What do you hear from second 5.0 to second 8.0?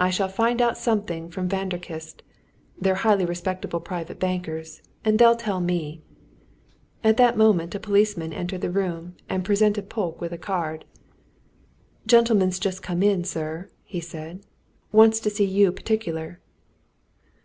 and they'll tell me" At that moment a